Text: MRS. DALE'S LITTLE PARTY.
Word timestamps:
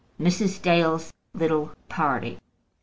MRS. 0.19 0.59
DALE'S 0.63 1.11
LITTLE 1.35 1.73
PARTY. 1.87 2.39